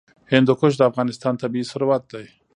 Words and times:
هندوکش 0.31 0.73
د 0.77 0.81
افغانستان 0.89 1.33
طبعي 1.41 1.63
ثروت 1.71 2.03
دی. 2.13 2.25